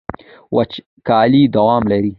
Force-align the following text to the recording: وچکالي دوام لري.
وچکالي 0.57 1.43
دوام 1.55 1.83
لري. 1.91 2.09